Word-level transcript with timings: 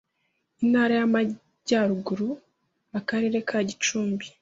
Intara 0.63 0.93
y’Amajyaruguru, 0.99 2.29
akarere 2.99 3.37
ka 3.47 3.57
Gicumbi 3.67 4.27